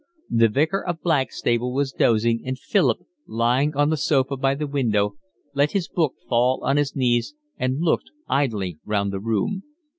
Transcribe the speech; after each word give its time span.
The 0.31 0.47
Vicar 0.49 0.83
of 0.83 1.03
Blackstable 1.03 1.71
was 1.73 1.91
dozing 1.91 2.41
and 2.43 2.57
Philip, 2.57 3.05
lying 3.27 3.75
on 3.75 3.91
the 3.91 3.97
sofa 3.97 4.35
by 4.35 4.55
the 4.55 4.65
window, 4.65 5.13
let 5.53 5.73
his 5.73 5.87
book 5.87 6.15
fall 6.27 6.59
on 6.63 6.77
his 6.77 6.95
knees 6.95 7.35
and 7.59 7.79
looked 7.81 8.09
idly 8.27 8.79
round 8.83 9.13
the 9.13 9.19
room. 9.19 9.61